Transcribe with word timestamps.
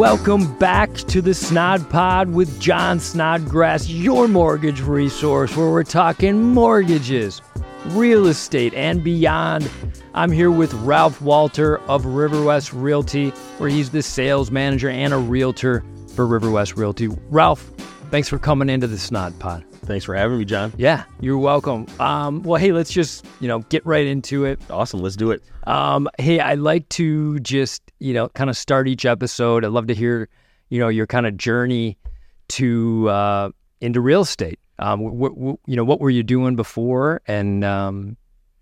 Welcome 0.00 0.56
back 0.56 0.94
to 0.94 1.20
the 1.20 1.32
Snod 1.34 1.90
Pod 1.90 2.30
with 2.30 2.58
Jon 2.58 2.98
Snodgrass, 3.00 3.86
your 3.90 4.28
mortgage 4.28 4.80
resource 4.80 5.54
where 5.54 5.68
we're 5.68 5.82
talking 5.82 6.42
mortgages, 6.42 7.42
real 7.88 8.26
estate, 8.28 8.72
and 8.72 9.04
beyond. 9.04 9.70
I'm 10.14 10.32
here 10.32 10.50
with 10.50 10.72
Ralf 10.72 11.20
Walter 11.20 11.80
of 11.82 12.04
Riverwest 12.06 12.72
Realty, 12.72 13.28
where 13.58 13.68
he's 13.68 13.90
the 13.90 14.00
sales 14.00 14.50
manager 14.50 14.88
and 14.88 15.12
a 15.12 15.18
realtor 15.18 15.84
for 16.14 16.26
Riverwest 16.26 16.78
Realty. 16.78 17.08
Ralf, 17.28 17.70
thanks 18.10 18.30
for 18.30 18.38
coming 18.38 18.70
into 18.70 18.86
the 18.86 18.96
Snod 18.96 19.38
Pod. 19.38 19.66
Thanks 19.90 20.04
for 20.04 20.14
having 20.14 20.38
me, 20.38 20.44
Jon. 20.44 20.72
Yeah, 20.76 21.02
you're 21.18 21.36
welcome. 21.36 21.84
Um, 21.98 22.44
well, 22.44 22.60
hey, 22.60 22.70
let's 22.70 22.92
just 22.92 23.26
you 23.40 23.48
know 23.48 23.58
get 23.70 23.84
right 23.84 24.06
into 24.06 24.44
it. 24.44 24.60
Awesome. 24.70 25.00
Let's 25.00 25.16
do 25.16 25.32
it. 25.32 25.42
Um, 25.66 26.08
hey, 26.16 26.38
I 26.38 26.54
like 26.54 26.88
to 26.90 27.40
just 27.40 27.82
you 27.98 28.14
know 28.14 28.28
kind 28.28 28.48
of 28.48 28.56
start 28.56 28.86
each 28.86 29.04
episode. 29.04 29.64
I'd 29.64 29.72
love 29.72 29.88
to 29.88 29.94
hear 29.96 30.28
you 30.68 30.78
know 30.78 30.90
your 30.90 31.08
kind 31.08 31.26
of 31.26 31.36
journey 31.36 31.98
to 32.50 33.08
uh, 33.08 33.50
into 33.80 34.00
real 34.00 34.20
estate. 34.20 34.60
Um, 34.78 35.00
wh- 35.00 35.32
wh- 35.32 35.68
you 35.68 35.74
know, 35.74 35.84
what 35.84 35.98
were 35.98 36.10
you 36.10 36.22
doing 36.22 36.54
before, 36.54 37.20
and 37.26 37.64
um, 37.64 38.16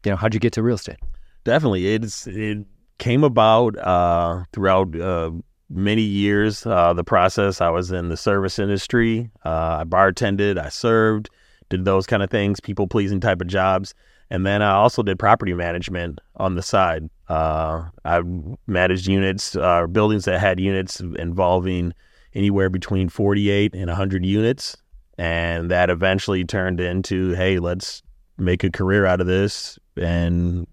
you 0.06 0.10
know, 0.10 0.16
how'd 0.16 0.32
you 0.32 0.40
get 0.40 0.54
to 0.54 0.62
real 0.62 0.76
estate? 0.76 0.96
Definitely, 1.44 1.92
it's 1.92 2.26
it 2.26 2.64
came 2.96 3.22
about 3.22 3.76
uh, 3.76 4.44
throughout 4.54 4.98
uh, 4.98 5.32
many 5.70 6.02
years. 6.02 6.66
Uh, 6.66 6.92
the 6.92 7.04
process. 7.04 7.60
I 7.60 7.70
was 7.70 7.90
in 7.92 8.08
the 8.08 8.16
service 8.16 8.58
industry. 8.58 9.30
Uh, 9.44 9.78
I 9.80 9.84
bartended. 9.84 10.58
I 10.58 10.68
served. 10.68 11.30
Did 11.68 11.84
those 11.84 12.06
kind 12.06 12.22
of 12.22 12.30
things, 12.30 12.60
people 12.60 12.86
pleasing 12.86 13.20
type 13.20 13.40
of 13.40 13.46
jobs. 13.46 13.94
And 14.30 14.46
then 14.46 14.62
I 14.62 14.72
also 14.72 15.02
did 15.02 15.18
property 15.18 15.54
management 15.54 16.20
on 16.36 16.54
the 16.54 16.62
side. 16.62 17.08
Uh, 17.28 17.84
I 18.04 18.22
managed 18.66 19.06
units, 19.06 19.56
uh, 19.56 19.86
buildings 19.86 20.24
that 20.26 20.38
had 20.38 20.60
units 20.60 21.00
involving 21.00 21.94
anywhere 22.34 22.68
between 22.68 23.08
48 23.08 23.74
and 23.74 23.86
100 23.86 24.24
units. 24.24 24.76
And 25.16 25.70
that 25.70 25.90
eventually 25.90 26.44
turned 26.44 26.80
into, 26.80 27.32
hey, 27.32 27.58
let's 27.58 28.02
make 28.36 28.64
a 28.64 28.70
career 28.70 29.04
out 29.04 29.20
of 29.20 29.26
this 29.26 29.78
and 29.96 30.66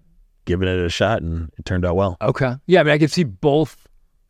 giving 0.44 0.68
it 0.68 0.78
a 0.78 0.88
shot. 0.88 1.22
And 1.22 1.50
it 1.58 1.64
turned 1.64 1.84
out 1.84 1.96
well. 1.96 2.16
Okay, 2.20 2.54
yeah, 2.66 2.80
I 2.80 2.82
mean, 2.84 2.92
I 2.92 2.98
could 2.98 3.10
see 3.10 3.24
both 3.24 3.85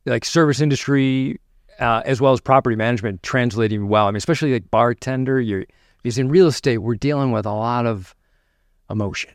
like 0.07 0.25
service 0.25 0.61
industry 0.61 1.39
uh, 1.81 2.03
as 2.07 2.21
well 2.21 2.33
as 2.33 2.41
property 2.41 2.77
management 2.77 3.23
translating 3.23 3.89
well. 3.89 4.07
I 4.07 4.11
mean, 4.11 4.17
especially 4.17 4.53
like 4.53 4.71
bartender, 4.71 5.41
you're 5.41 5.65
because 6.03 6.17
in 6.19 6.29
real 6.29 6.47
estate 6.47 6.79
we're 6.79 6.95
dealing 6.95 7.33
with 7.33 7.45
a 7.47 7.53
lot 7.53 7.85
of 7.87 8.15
emotion. 8.89 9.31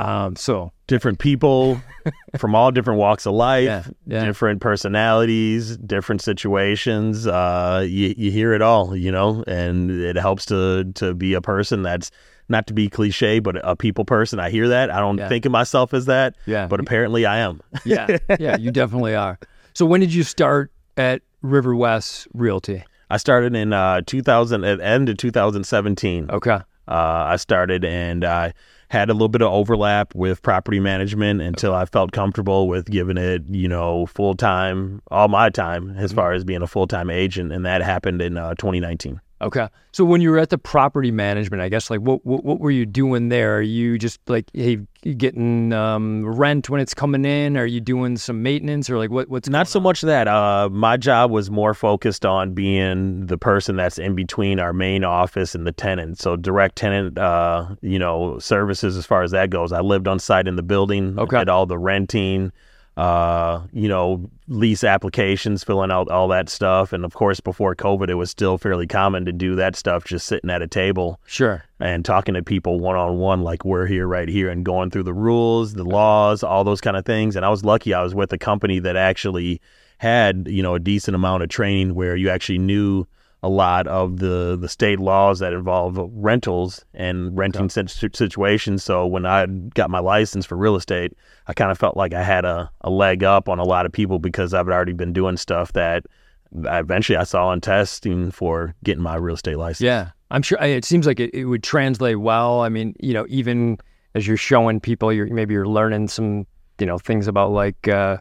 Um, 0.00 0.36
so 0.36 0.70
different 0.86 1.18
people 1.18 1.80
from 2.38 2.54
all 2.54 2.70
different 2.70 3.00
walks 3.00 3.26
of 3.26 3.34
life, 3.34 3.64
Yeah, 3.64 3.84
yeah. 4.06 4.24
different 4.24 4.60
personalities, 4.60 5.76
different 5.78 6.20
situations. 6.22 7.26
Uh, 7.26 7.84
you, 7.88 8.14
you 8.16 8.30
hear 8.30 8.52
it 8.52 8.62
all, 8.62 8.94
you 8.96 9.10
know, 9.10 9.42
and 9.48 9.90
it 9.90 10.16
helps 10.16 10.46
to 10.46 10.84
to 10.94 11.14
be 11.14 11.34
a 11.34 11.40
person 11.40 11.82
that's 11.82 12.10
not 12.48 12.66
to 12.68 12.72
be 12.74 12.88
cliche, 12.88 13.40
but 13.40 13.56
a 13.64 13.74
people 13.76 14.04
person. 14.04 14.38
I 14.40 14.50
hear 14.50 14.68
that. 14.68 14.90
I 14.90 15.00
don't 15.00 15.18
Yeah. 15.18 15.28
think 15.28 15.44
of 15.46 15.52
myself 15.52 15.92
as 15.92 16.06
that, 16.06 16.36
yeah, 16.46 16.66
but 16.66 16.80
apparently 16.80 17.26
I 17.26 17.38
am. 17.38 17.60
yeah, 17.84 18.18
yeah, 18.38 18.56
you 18.56 18.70
definitely 18.82 19.14
are. 19.16 19.38
So 19.74 19.86
when 19.86 20.00
did 20.00 20.12
you 20.12 20.22
start 20.22 20.72
at 20.96 21.22
Riverwest 21.42 22.26
Realty? 22.34 22.84
I 23.10 23.16
started 23.16 23.54
in 23.54 23.72
uh, 23.72 24.02
2000 24.06 24.64
at 24.64 24.80
end 24.80 25.08
of 25.08 25.16
2017. 25.16 26.30
Okay, 26.30 26.50
Uh, 26.50 26.60
I 26.88 27.36
started 27.36 27.84
and 27.84 28.24
I 28.24 28.52
had 28.90 29.10
a 29.10 29.12
little 29.12 29.28
bit 29.28 29.42
of 29.42 29.52
overlap 29.52 30.14
with 30.14 30.42
property 30.42 30.80
management 30.80 31.42
until 31.42 31.74
I 31.74 31.84
felt 31.84 32.12
comfortable 32.12 32.68
with 32.68 32.86
giving 32.86 33.18
it, 33.18 33.42
you 33.48 33.68
know, 33.68 34.06
full 34.06 34.34
time, 34.34 35.02
all 35.10 35.28
my 35.28 35.50
time 35.50 35.94
as 35.96 36.12
far 36.12 36.32
as 36.32 36.44
being 36.44 36.62
a 36.62 36.66
full 36.66 36.86
time 36.86 37.10
agent, 37.10 37.52
and 37.52 37.64
that 37.66 37.82
happened 37.82 38.22
in 38.22 38.36
uh, 38.38 38.54
2019. 38.54 39.20
Okay. 39.40 39.68
So 39.92 40.04
when 40.04 40.20
you 40.20 40.30
were 40.30 40.38
at 40.38 40.50
the 40.50 40.58
property 40.58 41.10
management, 41.10 41.62
I 41.62 41.68
guess 41.68 41.90
like 41.90 42.00
what 42.00 42.24
what, 42.24 42.44
what 42.44 42.60
were 42.60 42.70
you 42.70 42.86
doing 42.86 43.28
there? 43.28 43.56
Are 43.58 43.62
you 43.62 43.98
just 43.98 44.20
like 44.28 44.50
hey 44.52 44.78
getting 45.16 45.72
um, 45.72 46.26
rent 46.26 46.68
when 46.68 46.80
it's 46.80 46.94
coming 46.94 47.24
in? 47.24 47.56
Are 47.56 47.66
you 47.66 47.80
doing 47.80 48.16
some 48.16 48.42
maintenance 48.42 48.90
or 48.90 48.98
like 48.98 49.10
what 49.10 49.28
what's 49.28 49.48
Not 49.48 49.68
so 49.68 49.80
much 49.80 50.02
that. 50.02 50.28
Uh, 50.28 50.68
my 50.70 50.96
job 50.96 51.30
was 51.30 51.50
more 51.50 51.74
focused 51.74 52.26
on 52.26 52.54
being 52.54 53.26
the 53.26 53.38
person 53.38 53.76
that's 53.76 53.98
in 53.98 54.14
between 54.14 54.60
our 54.60 54.72
main 54.72 55.04
office 55.04 55.54
and 55.54 55.66
the 55.66 55.72
tenant. 55.72 56.18
So 56.18 56.36
direct 56.36 56.76
tenant, 56.76 57.18
uh, 57.18 57.74
you 57.80 57.98
know, 57.98 58.38
services 58.38 58.96
as 58.96 59.06
far 59.06 59.22
as 59.22 59.30
that 59.32 59.50
goes. 59.50 59.72
I 59.72 59.80
lived 59.80 60.08
on 60.08 60.18
site 60.18 60.48
in 60.48 60.56
the 60.56 60.62
building. 60.62 61.18
Okay. 61.18 61.38
Did 61.38 61.48
all 61.48 61.66
the 61.66 61.78
renting, 61.78 62.52
uh, 62.98 63.62
you 63.72 63.88
know, 63.88 64.28
lease 64.48 64.82
applications, 64.82 65.62
filling 65.62 65.92
out 65.92 66.10
all 66.10 66.26
that 66.26 66.48
stuff. 66.48 66.92
And 66.92 67.04
of 67.04 67.14
course, 67.14 67.38
before 67.38 67.76
COVID, 67.76 68.10
it 68.10 68.16
was 68.16 68.28
still 68.28 68.58
fairly 68.58 68.88
common 68.88 69.24
to 69.24 69.32
do 69.32 69.54
that 69.54 69.76
stuff 69.76 70.02
just 70.04 70.26
sitting 70.26 70.50
at 70.50 70.62
a 70.62 70.66
table 70.66 71.20
Sure. 71.24 71.62
and 71.78 72.04
talking 72.04 72.34
to 72.34 72.42
people 72.42 72.80
one 72.80 72.96
on 72.96 73.18
one, 73.18 73.42
like 73.42 73.64
we're 73.64 73.86
here 73.86 74.08
right 74.08 74.28
here, 74.28 74.48
and 74.50 74.64
going 74.64 74.90
through 74.90 75.04
the 75.04 75.14
rules, 75.14 75.74
the 75.74 75.84
laws, 75.84 76.42
all 76.42 76.64
those 76.64 76.80
kind 76.80 76.96
of 76.96 77.04
things. 77.04 77.36
And 77.36 77.46
I 77.46 77.50
was 77.50 77.64
lucky; 77.64 77.94
I 77.94 78.02
was 78.02 78.16
with 78.16 78.32
a 78.32 78.38
company 78.38 78.80
that 78.80 78.96
actually 78.96 79.60
had, 79.98 80.48
you 80.50 80.62
know, 80.62 80.74
a 80.74 80.80
decent 80.80 81.14
amount 81.14 81.44
of 81.44 81.50
training 81.50 81.94
where 81.94 82.16
you 82.16 82.28
actually 82.30 82.58
knew 82.58 83.06
a 83.42 83.48
lot 83.48 83.86
of 83.86 84.18
the 84.18 84.56
the 84.60 84.68
state 84.68 84.98
laws 84.98 85.38
that 85.38 85.52
involve 85.52 85.98
rentals 86.12 86.84
and 86.94 87.36
renting 87.38 87.68
sit- 87.68 87.90
situations. 88.16 88.82
So 88.82 89.06
when 89.06 89.26
I 89.26 89.46
got 89.46 89.90
my 89.90 90.00
license 90.00 90.44
for 90.44 90.56
real 90.56 90.76
estate, 90.76 91.12
I 91.46 91.52
kind 91.54 91.70
of 91.70 91.78
felt 91.78 91.96
like 91.96 92.14
I 92.14 92.22
had 92.22 92.44
a, 92.44 92.70
a 92.80 92.90
leg 92.90 93.22
up 93.22 93.48
on 93.48 93.58
a 93.58 93.64
lot 93.64 93.86
of 93.86 93.92
people 93.92 94.18
because 94.18 94.54
I've 94.54 94.68
already 94.68 94.92
been 94.92 95.12
doing 95.12 95.36
stuff 95.36 95.72
that 95.74 96.04
eventually 96.52 97.16
I 97.16 97.24
saw 97.24 97.52
in 97.52 97.60
testing 97.60 98.30
for 98.30 98.74
getting 98.82 99.02
my 99.02 99.14
real 99.16 99.36
estate 99.36 99.56
license. 99.56 99.82
Yeah, 99.82 100.10
I'm 100.30 100.42
sure. 100.42 100.60
It 100.60 100.84
seems 100.84 101.06
like 101.06 101.20
it, 101.20 101.32
it 101.32 101.44
would 101.44 101.62
translate 101.62 102.20
well. 102.20 102.60
I 102.62 102.68
mean, 102.68 102.94
you 102.98 103.14
know, 103.14 103.26
even 103.28 103.78
as 104.14 104.26
you're 104.26 104.36
showing 104.36 104.80
people, 104.80 105.12
you're 105.12 105.32
maybe 105.32 105.54
you're 105.54 105.68
learning 105.68 106.08
some, 106.08 106.46
you 106.80 106.86
know, 106.86 106.98
things 106.98 107.28
about 107.28 107.52
like 107.52 107.86
uh, 107.86 108.18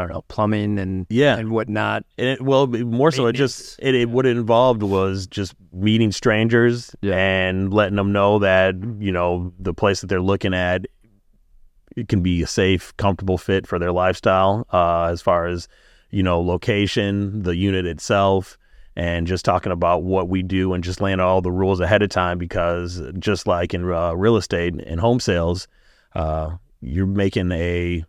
I 0.00 0.04
don't 0.04 0.12
know, 0.12 0.22
plumbing 0.28 0.78
and 0.78 1.06
Yeah. 1.08 1.36
and 1.36 1.50
whatnot. 1.50 2.04
And 2.18 2.28
it, 2.28 2.42
well, 2.42 2.66
more 2.66 3.12
so, 3.12 3.26
it 3.26 3.34
just 3.34 3.78
it, 3.80 3.94
it 3.94 4.10
what 4.10 4.26
it 4.26 4.36
involved 4.36 4.82
was 4.82 5.26
just 5.26 5.54
meeting 5.72 6.10
strangers 6.12 6.94
Yeah. 7.02 7.14
and 7.16 7.72
letting 7.72 7.96
them 7.96 8.12
know 8.12 8.38
that 8.40 8.74
you 8.98 9.12
know 9.12 9.52
the 9.58 9.74
place 9.74 10.00
that 10.00 10.08
they're 10.08 10.20
looking 10.20 10.54
at 10.54 10.86
it 11.96 12.08
can 12.08 12.22
be 12.22 12.40
a 12.42 12.46
safe, 12.46 12.96
comfortable 12.96 13.36
fit 13.36 13.66
for 13.66 13.78
their 13.78 13.90
lifestyle. 13.92 14.64
Uh, 14.72 15.04
as 15.06 15.20
far 15.20 15.46
as 15.46 15.68
you 16.10 16.22
know, 16.22 16.40
location, 16.40 17.42
the 17.42 17.54
unit 17.56 17.86
itself, 17.86 18.56
and 18.96 19.26
just 19.26 19.44
talking 19.44 19.70
about 19.72 20.02
what 20.02 20.28
we 20.28 20.42
do 20.42 20.72
and 20.72 20.82
just 20.82 21.00
laying 21.00 21.20
out 21.20 21.26
all 21.28 21.40
the 21.40 21.52
rules 21.52 21.78
ahead 21.80 22.02
of 22.02 22.08
time. 22.08 22.38
Because 22.38 23.02
just 23.18 23.46
like 23.46 23.74
in 23.74 23.90
uh, 23.90 24.12
real 24.14 24.36
estate 24.36 24.74
and 24.74 25.00
home 25.00 25.20
sales, 25.20 25.68
uh, 26.14 26.50
you're 26.80 27.06
making 27.06 27.52
a 27.52 28.04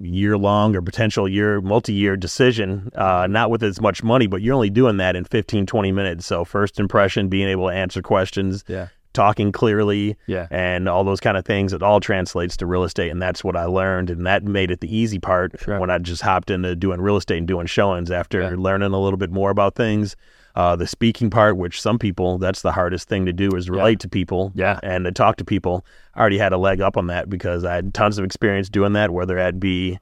year 0.00 0.36
long 0.38 0.74
or 0.76 0.82
potential 0.82 1.28
year 1.28 1.60
multi-year 1.60 2.16
decision 2.16 2.90
uh, 2.94 3.26
not 3.28 3.50
with 3.50 3.62
as 3.62 3.80
much 3.80 4.02
money 4.02 4.26
but 4.26 4.40
you're 4.42 4.54
only 4.54 4.70
doing 4.70 4.96
that 4.98 5.16
in 5.16 5.24
15 5.24 5.66
20 5.66 5.92
minutes 5.92 6.26
so 6.26 6.44
first 6.44 6.78
impression 6.78 7.28
being 7.28 7.48
able 7.48 7.68
to 7.68 7.74
answer 7.74 8.00
questions 8.02 8.64
Yeah. 8.68 8.88
talking 9.12 9.50
clearly 9.52 10.16
Yeah. 10.26 10.46
and 10.50 10.88
all 10.88 11.02
those 11.04 11.20
kind 11.20 11.36
of 11.36 11.44
things 11.44 11.72
it 11.72 11.82
all 11.82 11.98
translates 12.00 12.56
to 12.58 12.66
real 12.66 12.84
estate 12.84 13.10
and 13.10 13.20
that's 13.20 13.42
what 13.42 13.56
i 13.56 13.64
learned 13.64 14.10
and 14.10 14.26
that 14.26 14.44
made 14.44 14.70
it 14.70 14.80
the 14.80 14.94
easy 14.96 15.18
part 15.18 15.52
Sure. 15.60 15.80
when 15.80 15.90
i 15.90 15.98
just 15.98 16.22
hopped 16.22 16.50
into 16.50 16.76
doing 16.76 17.00
real 17.00 17.16
estate 17.16 17.38
and 17.38 17.48
doing 17.48 17.66
showings 17.66 18.10
after 18.10 18.40
Yeah. 18.42 18.54
learning 18.56 18.92
a 18.92 19.00
little 19.00 19.16
bit 19.18 19.30
more 19.32 19.50
about 19.50 19.74
things 19.74 20.14
uh, 20.58 20.74
the 20.74 20.86
speaking 20.88 21.30
part 21.30 21.56
which 21.56 21.80
some 21.80 21.98
people 22.00 22.36
that's 22.36 22.62
the 22.62 22.72
hardest 22.72 23.08
thing 23.08 23.24
to 23.26 23.32
do 23.32 23.48
is 23.54 23.70
relate 23.70 24.00
to 24.00 24.08
people 24.08 24.50
Yeah. 24.56 24.80
and 24.82 25.04
to 25.04 25.12
talk 25.12 25.36
to 25.36 25.44
people 25.44 25.86
I 26.14 26.20
already 26.20 26.38
had 26.38 26.52
a 26.52 26.58
leg 26.58 26.80
up 26.80 26.96
on 26.96 27.06
that 27.06 27.30
because 27.30 27.64
I 27.64 27.76
had 27.76 27.94
tons 27.94 28.18
of 28.18 28.24
experience 28.24 28.68
doing 28.68 28.92
that, 28.94 29.10
whether 29.12 29.36
that 29.36 29.60
be 29.60 30.00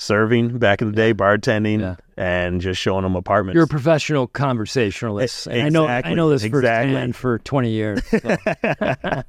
serving 0.00 0.58
back 0.58 0.80
in 0.80 0.88
the 0.88 0.96
day, 0.96 1.12
bartending, 1.12 1.80
Yeah. 1.80 1.96
and 2.16 2.60
just 2.60 2.80
showing 2.80 3.02
them 3.02 3.14
apartments. 3.14 3.54
You're 3.54 3.64
a 3.64 3.68
professional 3.68 4.26
conversationalist. 4.26 5.46
E- 5.46 5.50
and 5.50 5.62
I 5.62 5.68
know 5.68 5.86
I 5.86 6.14
know 6.14 6.30
this 6.30 6.42
exactly. 6.42 6.92
firsthand 6.92 7.16
for 7.16 7.38
20 7.40 7.70
years. 7.70 8.00
So. 8.06 8.36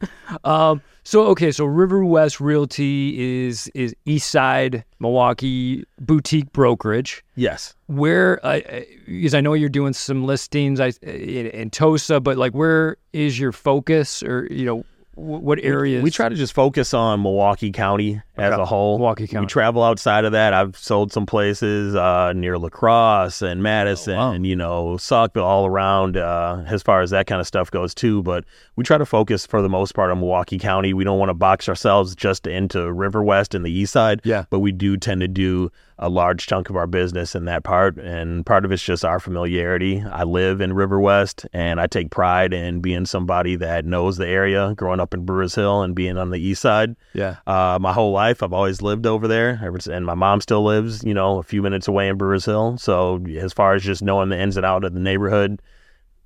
um, 0.43 0.81
so 1.03 1.23
okay, 1.27 1.51
so 1.51 1.65
Riverwest 1.65 2.39
Realty 2.39 3.45
is 3.47 3.67
is 3.73 3.95
East 4.05 4.29
Side 4.31 4.83
Milwaukee 4.99 5.83
boutique 5.99 6.51
brokerage. 6.53 7.23
yes. 7.35 7.75
Where, 7.87 8.39
uh, 8.45 8.59
uh, 8.59 8.81
because 9.05 9.33
I 9.33 9.41
know 9.41 9.53
you're 9.53 9.67
doing 9.67 9.91
some 9.91 10.23
listings 10.25 10.79
I, 10.79 10.93
in, 11.01 11.47
in 11.47 11.69
Tosa, 11.69 12.21
but 12.21 12.37
like, 12.37 12.53
where 12.53 12.95
is 13.11 13.37
your 13.37 13.51
focus, 13.51 14.23
or 14.23 14.47
you 14.49 14.65
know, 14.65 14.85
what 15.15 15.59
areas? 15.59 16.01
We 16.03 16.11
try 16.11 16.29
to 16.29 16.35
just 16.35 16.53
focus 16.53 16.93
on 16.93 17.21
Milwaukee 17.21 17.71
County 17.71 18.21
as 18.41 18.57
a 18.57 18.65
whole. 18.65 18.97
Milwaukee 18.97 19.27
County. 19.27 19.45
We 19.45 19.49
travel 19.49 19.83
outside 19.83 20.25
of 20.25 20.31
that. 20.31 20.53
I've 20.53 20.77
sold 20.77 21.11
some 21.13 21.25
places 21.25 21.95
uh, 21.95 22.33
near 22.33 22.57
La 22.57 22.69
Crosse 22.69 23.41
and 23.41 23.61
Madison, 23.63 24.13
Oh, 24.13 24.17
wow. 24.17 24.31
and 24.31 24.45
you 24.47 24.55
know 24.55 24.95
Saukville, 24.97 25.43
all 25.43 25.65
around 25.65 26.17
uh, 26.17 26.63
as 26.67 26.81
far 26.83 27.01
as 27.01 27.09
that 27.11 27.27
kind 27.27 27.39
of 27.41 27.47
stuff 27.47 27.69
goes 27.71 27.93
too. 27.93 28.21
But 28.23 28.45
we 28.75 28.83
try 28.83 28.97
to 28.97 29.05
focus 29.05 29.45
for 29.45 29.61
the 29.61 29.69
most 29.69 29.93
part 29.93 30.11
on 30.11 30.19
Milwaukee 30.19 30.59
County. 30.59 30.93
We 30.93 31.03
don't 31.03 31.19
want 31.19 31.29
to 31.29 31.33
box 31.35 31.69
ourselves 31.69 32.15
just 32.15 32.47
into 32.47 32.79
Riverwest 32.79 33.53
and 33.55 33.65
the 33.65 33.71
East 33.71 33.93
Side. 33.93 34.21
Yeah. 34.23 34.45
but 34.49 34.59
we 34.59 34.71
do 34.71 34.97
tend 34.97 35.21
to 35.21 35.27
do 35.27 35.71
a 36.03 36.09
large 36.09 36.47
chunk 36.47 36.69
of 36.71 36.75
our 36.75 36.87
business 36.87 37.35
in 37.35 37.45
that 37.45 37.63
part, 37.63 37.95
and 37.97 38.43
part 38.43 38.65
of 38.65 38.71
it's 38.71 38.81
just 38.81 39.05
our 39.05 39.19
familiarity. 39.19 40.01
I 40.11 40.23
live 40.23 40.61
in 40.61 40.71
Riverwest, 40.71 41.45
and 41.53 41.79
I 41.79 41.87
take 41.87 42.09
pride 42.09 42.53
in 42.53 42.79
being 42.81 43.05
somebody 43.05 43.55
that 43.57 43.85
knows 43.85 44.17
the 44.17 44.27
area. 44.27 44.73
Growing 44.77 44.99
up 44.99 45.13
in 45.13 45.25
Brewers 45.25 45.53
Hill 45.55 45.81
and 45.83 45.93
being 45.93 46.17
on 46.17 46.29
the 46.31 46.39
East 46.39 46.61
Side, 46.61 46.95
Yeah. 47.13 47.35
uh, 47.45 47.77
my 47.81 47.93
whole 47.93 48.11
life, 48.13 48.30
I've 48.41 48.53
always 48.53 48.81
lived 48.81 49.05
over 49.05 49.27
there, 49.27 49.59
and 49.91 50.05
my 50.05 50.13
mom 50.15 50.41
still 50.41 50.63
lives, 50.63 51.03
you 51.03 51.13
know, 51.13 51.39
a 51.39 51.43
few 51.43 51.61
minutes 51.61 51.87
away 51.87 52.07
in 52.07 52.17
Brewers 52.17 52.45
Hill. 52.45 52.77
So 52.77 53.23
as 53.37 53.53
far 53.53 53.73
as 53.75 53.83
just 53.83 54.01
knowing 54.01 54.29
the 54.29 54.39
ins 54.39 54.57
and 54.57 54.65
out 54.65 54.83
of 54.83 54.93
the 54.93 54.99
neighborhood, 54.99 55.61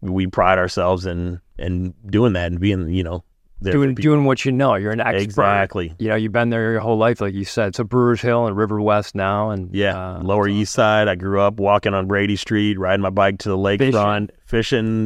we 0.02 0.28
pride 0.28 0.58
ourselves 0.60 1.06
in 1.06 1.42
in 1.58 1.94
doing 2.06 2.34
that 2.34 2.52
and 2.52 2.60
being, 2.60 2.90
you 2.90 3.04
know, 3.04 3.24
there 3.62 3.74
Doing 3.74 3.96
doing 3.96 4.26
what 4.26 4.44
you 4.44 4.52
know. 4.52 4.76
You're 4.76 4.92
an 4.92 5.00
expert. 5.00 5.22
exactly. 5.22 5.96
You 5.98 6.10
know, 6.10 6.16
you've 6.16 6.34
been 6.34 6.50
there 6.50 6.74
your 6.74 6.82
whole 6.82 6.98
life, 6.98 7.22
like 7.22 7.34
you 7.34 7.46
said. 7.46 7.74
So 7.76 7.84
Brewers 7.86 8.22
Hill 8.22 8.48
and 8.48 8.56
Riverwest 8.56 9.16
now, 9.16 9.50
and 9.50 9.74
Yeah, 9.74 10.18
uh, 10.18 10.22
Lower 10.22 10.48
East 10.48 10.74
Side. 10.74 11.08
I 11.08 11.16
grew 11.16 11.40
up 11.40 11.60
walking 11.60 11.94
on 11.94 12.06
Brady 12.06 12.36
Street, 12.36 12.78
riding 12.78 13.02
my 13.02 13.10
bike 13.10 13.40
to 13.40 13.50
the 13.50 13.58
lakefront, 13.58 13.80
fishing 13.80 14.32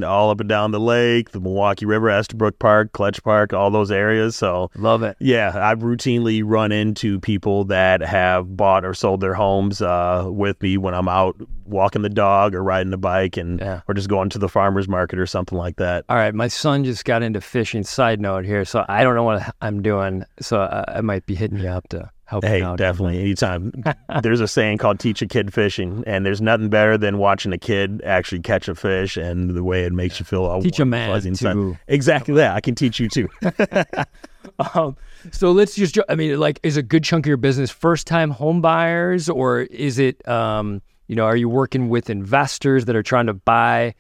all 0.04 0.30
up 0.30 0.40
and 0.40 0.50
down 0.50 0.72
the 0.72 0.80
lake, 0.80 1.32
the 1.32 1.40
Milwaukee 1.40 1.86
River, 1.86 2.10
Estabrook 2.10 2.60
Park, 2.60 2.92
Clutch 2.92 3.24
Park, 3.24 3.54
all 3.54 3.72
those 3.72 3.92
areas. 3.92 4.36
So 4.36 4.70
love 4.76 5.02
it. 5.04 5.18
Yeah, 5.20 5.52
I've 5.56 5.80
routinely 5.80 6.42
run 6.46 6.72
into 6.72 7.20
people 7.20 7.66
that 7.66 8.02
have 8.02 8.56
bought 8.56 8.86
or 8.86 8.94
sold 8.94 9.22
their 9.22 9.34
homes 9.34 9.82
uh, 9.82 10.26
with 10.28 10.62
me 10.62 10.78
when 10.78 10.94
I'm 10.94 11.08
out 11.08 11.36
walking 11.66 12.02
the 12.02 12.10
dog 12.10 12.56
or 12.56 12.64
riding 12.64 12.90
the 12.92 12.98
bike, 12.98 13.38
and 13.38 13.60
Yeah. 13.60 13.82
or 13.88 13.94
just 13.94 14.10
going 14.10 14.30
to 14.30 14.40
the 14.40 14.50
farmers 14.50 14.88
market 14.88 15.20
or 15.20 15.26
something 15.28 15.58
like 15.58 15.76
that. 15.78 16.04
All 16.10 16.16
right, 16.18 16.34
my 16.34 16.48
son 16.48 16.84
just 16.84 17.06
got 17.06 17.22
into 17.22 17.42
fishing. 17.42 17.84
Side 17.84 18.20
note 18.20 18.44
here, 18.46 18.66
so 18.66 18.84
I 18.90 19.04
don't 19.04 19.14
know 19.16 19.24
what 19.24 19.56
I'm 19.62 19.82
doing, 19.84 20.26
so 20.42 20.62
I, 20.62 20.98
I 20.98 21.02
might 21.02 21.26
be 21.28 21.36
hitting 21.36 21.60
you 21.60 21.68
up 21.70 21.88
to 21.90 22.10
help 22.30 22.44
Hey, 22.46 22.62
out. 22.62 22.78
definitely, 22.78 23.20
anytime. 23.20 23.72
there's 24.22 24.40
a 24.40 24.48
saying 24.48 24.78
called 24.78 25.00
"teach 25.00 25.22
a 25.22 25.28
kid 25.28 25.54
fishing," 25.54 26.04
and 26.08 26.26
there's 26.26 26.42
nothing 26.42 26.70
better 26.70 26.98
than 26.98 27.18
watching 27.18 27.52
a 27.52 27.58
kid 27.58 28.02
actually 28.06 28.42
catch 28.42 28.68
a 28.68 28.76
fish 28.76 29.18
and 29.18 29.50
the 29.50 29.64
way 29.64 29.84
it 29.84 29.92
makes 29.94 30.20
you 30.20 30.26
feel. 30.26 30.46
All 30.46 30.62
Teach 30.62 30.80
a 30.80 30.86
man 30.86 31.20
to- 31.22 31.78
exactly 31.88 32.36
that. 32.36 32.56
I 32.56 32.62
can 32.62 32.76
teach 32.76 33.00
you 33.00 33.10
too. 33.10 33.28
Um, 34.74 34.96
so 35.32 35.52
let's 35.52 35.76
just, 35.76 35.98
I 36.08 36.16
mean, 36.16 36.40
like, 36.40 36.60
is 36.64 36.78
a 36.78 36.82
good 36.84 37.04
chunk 37.04 37.26
of 37.26 37.28
your 37.28 37.38
business 37.38 37.70
first 37.70 38.08
time 38.08 38.30
home 38.32 38.62
buyers, 38.62 39.30
or 39.30 39.62
is 39.62 40.00
it, 40.00 40.26
um, 40.28 40.82
you 41.08 41.16
know, 41.16 41.26
are 41.26 41.36
you 41.36 41.50
working 41.50 41.90
with 41.90 42.10
investors 42.10 42.86
that 42.86 42.96
are 42.96 43.04
trying 43.04 43.26
to 43.28 43.34
buy, 43.34 43.94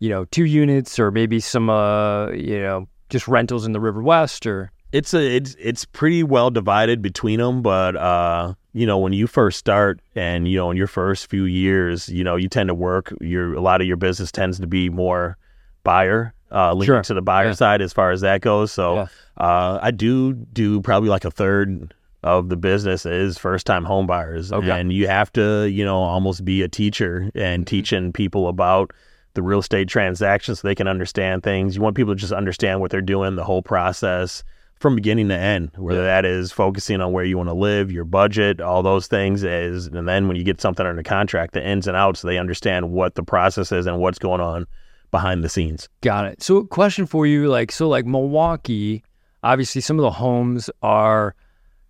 you 0.00 0.08
know, 0.08 0.24
two 0.26 0.44
units 0.44 0.98
or 0.98 1.10
maybe 1.10 1.40
some, 1.40 1.68
uh, 1.70 2.30
you 2.30 2.58
know, 2.60 2.88
just 3.10 3.28
rentals 3.28 3.66
in 3.66 3.72
the 3.72 3.78
Riverwest 3.80 4.46
or, 4.46 4.70
it's 4.92 5.14
a 5.14 5.36
it's 5.36 5.56
it's 5.58 5.84
pretty 5.86 6.22
well 6.22 6.50
divided 6.50 7.00
between 7.02 7.40
them 7.40 7.62
but 7.62 7.96
uh 7.96 8.52
you 8.74 8.86
know 8.86 8.98
when 8.98 9.12
you 9.12 9.26
first 9.26 9.58
start 9.58 10.00
and 10.14 10.46
you 10.48 10.56
know 10.56 10.70
in 10.70 10.76
your 10.76 10.86
first 10.86 11.28
few 11.28 11.44
years 11.44 12.08
you 12.08 12.22
know 12.22 12.36
you 12.36 12.48
tend 12.48 12.68
to 12.68 12.74
work 12.74 13.12
your 13.20 13.54
a 13.54 13.60
lot 13.60 13.80
of 13.80 13.86
your 13.86 13.96
business 13.96 14.30
tends 14.30 14.58
to 14.60 14.66
be 14.66 14.88
more 14.90 15.36
buyer 15.84 16.34
uh 16.50 16.72
leaning 16.72 16.86
Sure. 16.86 17.02
to 17.02 17.14
the 17.14 17.22
buyer 17.22 17.48
Yeah. 17.48 17.52
side 17.54 17.82
as 17.82 17.92
far 17.92 18.10
as 18.10 18.20
that 18.20 18.40
goes 18.40 18.70
so 18.72 18.94
Yeah. 18.94 19.06
uh 19.38 19.78
i 19.82 19.90
do 19.90 20.32
do 20.34 20.80
probably 20.80 21.08
like 21.08 21.24
a 21.24 21.30
third 21.30 21.94
of 22.22 22.50
the 22.50 22.56
business 22.56 23.04
is 23.04 23.36
first 23.38 23.66
time 23.66 23.84
home 23.84 24.06
buyers 24.06 24.52
Okay. 24.52 24.70
and 24.70 24.92
you 24.92 25.08
have 25.08 25.32
to 25.32 25.68
you 25.68 25.84
know 25.84 25.96
almost 25.96 26.44
be 26.44 26.62
a 26.62 26.68
teacher 26.68 27.30
and 27.34 27.66
teaching 27.66 28.12
people 28.12 28.46
about 28.48 28.92
the 29.34 29.42
real 29.42 29.60
estate 29.60 29.88
transactions 29.88 30.60
so 30.60 30.68
they 30.68 30.74
can 30.74 30.86
understand 30.86 31.42
things 31.42 31.74
you 31.74 31.80
want 31.82 31.96
people 31.96 32.14
to 32.14 32.20
just 32.20 32.32
understand 32.34 32.80
what 32.80 32.90
they're 32.90 33.00
doing 33.00 33.34
the 33.36 33.44
whole 33.44 33.62
process 33.62 34.44
from 34.82 34.94
beginning 34.96 35.28
to 35.28 35.36
end 35.36 35.70
whether 35.76 36.02
that 36.04 36.24
is 36.26 36.52
focusing 36.52 37.00
on 37.00 37.12
where 37.12 37.24
you 37.24 37.36
want 37.38 37.48
to 37.48 37.54
live 37.54 37.90
your 37.90 38.04
budget 38.04 38.60
all 38.60 38.82
those 38.82 39.06
things 39.06 39.42
is 39.44 39.86
and 39.86 40.06
then 40.08 40.28
when 40.28 40.36
you 40.36 40.44
get 40.44 40.60
something 40.60 40.84
under 40.86 41.02
contract 41.02 41.54
the 41.54 41.66
ins 41.66 41.86
and 41.86 41.96
outs 41.96 42.20
so 42.20 42.28
they 42.28 42.36
understand 42.36 42.90
what 42.90 43.14
the 43.14 43.22
process 43.22 43.72
is 43.72 43.86
and 43.86 43.98
what's 44.00 44.18
going 44.18 44.40
on 44.40 44.66
behind 45.12 45.44
the 45.44 45.48
scenes 45.48 45.88
Got 46.00 46.24
it. 46.26 46.42
So, 46.42 46.64
question 46.64 47.06
for 47.06 47.26
you, 47.26 47.48
like, 47.48 47.70
so 47.70 47.88
like 47.88 48.06
Milwaukee, 48.06 49.04
obviously 49.42 49.80
some 49.80 49.98
of 49.98 50.02
the 50.02 50.10
homes 50.10 50.68
are, 50.82 51.34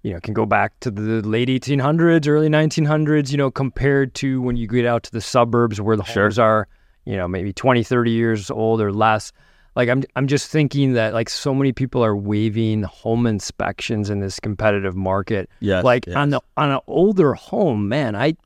you 0.03 0.13
know, 0.13 0.21
can 0.21 0.35
go 0.35 0.45
back 0.45 0.79
to 0.81 0.91
the 0.91 1.23
late 1.27 1.49
1800s, 1.49 2.27
early 2.29 2.49
1900s, 2.49 3.31
you 3.31 3.37
know, 3.39 3.51
compared 3.51 4.15
to 4.17 4.43
when 4.43 4.57
you 4.57 4.67
get 4.67 4.85
out 4.85 5.05
to 5.05 5.13
the 5.13 5.21
suburbs 5.21 5.81
where 5.81 5.97
the 5.97 6.05
Sure. 6.05 6.25
homes 6.25 6.39
are, 6.39 6.67
you 7.07 7.17
know, 7.17 7.29
maybe 7.29 7.53
20, 7.53 7.83
30 7.85 8.11
years 8.11 8.51
old 8.51 8.81
or 8.81 8.93
less. 8.93 9.33
Like, 9.75 9.89
I'm, 9.89 10.03
I'm 10.17 10.27
just 10.27 10.51
thinking 10.51 10.93
that 10.95 11.15
like 11.15 11.31
so 11.31 11.55
many 11.55 11.73
people 11.73 12.05
are 12.05 12.15
waiving 12.17 12.83
home 12.83 13.27
inspections 13.27 14.11
in 14.11 14.21
this 14.21 14.39
competitive 14.39 14.95
market. 14.95 15.49
Yeah. 15.61 15.81
like 15.81 16.07
on 16.09 16.31
the 16.31 16.41
on 16.57 16.71
an 16.73 16.81
older 16.87 17.35
home, 17.35 17.89
man, 17.89 18.15
I 18.15 18.37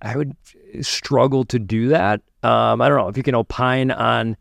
I 0.00 0.16
would 0.16 0.34
struggle 0.80 1.44
to 1.46 1.58
do 1.58 1.88
that. 1.88 2.20
Um, 2.42 2.80
I 2.80 2.88
don't 2.88 2.98
know 2.98 3.08
if 3.08 3.16
you 3.16 3.22
can 3.22 3.34
opine 3.36 3.90
on 3.90 4.36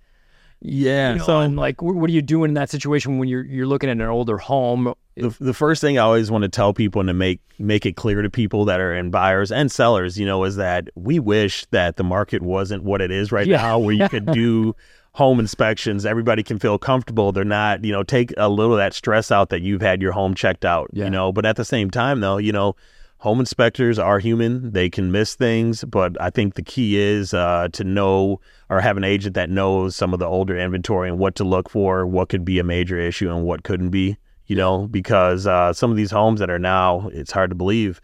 yeah 0.63 1.13
you 1.13 1.17
know, 1.19 1.23
so 1.25 1.39
like, 1.47 1.81
what 1.81 2.07
are 2.09 2.13
you 2.13 2.21
doing 2.21 2.49
in 2.49 2.53
that 2.55 2.69
situation 2.69 3.17
when 3.17 3.27
you're 3.27 3.43
you're 3.43 3.65
looking 3.67 3.89
at 3.89 3.97
an 3.97 4.01
older 4.01 4.37
home? 4.37 4.93
the, 5.15 5.29
the 5.39 5.53
first 5.53 5.81
thing 5.81 5.97
I 5.99 6.03
always 6.03 6.31
want 6.31 6.43
to 6.43 6.49
tell 6.49 6.73
people 6.73 7.01
and 7.01 7.07
to 7.09 7.13
make 7.13 7.41
make 7.59 7.85
it 7.85 7.95
clear 7.95 8.21
to 8.21 8.29
people 8.29 8.65
that 8.65 8.79
are 8.79 8.93
in 8.95 9.11
buyers 9.11 9.51
and 9.51 9.71
sellers, 9.71 10.17
you 10.17 10.25
know, 10.25 10.43
is 10.45 10.55
that 10.55 10.89
we 10.95 11.19
wish 11.19 11.65
that 11.71 11.97
the 11.97 12.03
market 12.03 12.41
wasn't 12.41 12.83
what 12.83 13.01
it 13.01 13.11
is 13.11 13.31
right 13.31 13.45
Yeah. 13.45 13.57
now, 13.57 13.77
where 13.79 13.93
you 13.93 14.07
could 14.09 14.25
do 14.31 14.75
home 15.13 15.39
inspections. 15.39 16.05
Everybody 16.05 16.43
can 16.43 16.59
feel 16.59 16.77
comfortable. 16.77 17.31
They're 17.31 17.43
not, 17.43 17.83
you 17.83 17.91
know, 17.91 18.03
take 18.03 18.33
a 18.37 18.49
little 18.49 18.73
of 18.73 18.77
that 18.77 18.93
stress 18.93 19.31
out 19.31 19.49
that 19.49 19.61
you've 19.61 19.81
had 19.81 20.01
your 20.01 20.11
home 20.11 20.35
checked 20.35 20.65
out. 20.65 20.89
Yeah. 20.93 21.05
You 21.05 21.09
know, 21.09 21.31
but 21.31 21.45
at 21.45 21.55
the 21.55 21.65
same 21.65 21.89
time, 21.89 22.19
though, 22.19 22.37
you 22.37 22.51
know. 22.51 22.75
Home 23.19 23.39
inspectors 23.39 23.99
are 23.99 24.17
human. 24.17 24.71
They 24.71 24.89
can 24.89 25.11
miss 25.11 25.35
things, 25.35 25.83
but 25.83 26.19
I 26.19 26.31
think 26.31 26.55
the 26.55 26.63
key 26.63 26.97
is 26.97 27.35
uh, 27.35 27.67
to 27.73 27.83
know 27.83 28.41
or 28.67 28.81
have 28.81 28.97
an 28.97 29.03
agent 29.03 29.35
that 29.35 29.51
knows 29.51 29.95
some 29.95 30.11
of 30.11 30.19
the 30.19 30.25
older 30.25 30.57
inventory 30.57 31.07
and 31.07 31.19
what 31.19 31.35
to 31.35 31.43
look 31.43 31.69
for, 31.69 32.07
what 32.07 32.29
could 32.29 32.43
be 32.43 32.57
a 32.57 32.63
major 32.63 32.97
issue 32.97 33.29
and 33.29 33.43
what 33.43 33.61
couldn't 33.61 33.91
be 33.91 34.17
you 34.51 34.57
know, 34.57 34.85
because 34.87 35.47
uh, 35.47 35.71
some 35.71 35.91
of 35.91 35.95
these 35.95 36.11
homes 36.11 36.41
that 36.41 36.49
are 36.49 36.59
now, 36.59 37.09
it's 37.13 37.31
hard 37.31 37.49
to 37.51 37.55
believe, 37.55 38.01